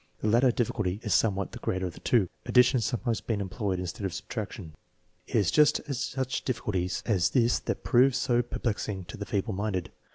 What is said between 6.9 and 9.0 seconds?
as this that prove so perplex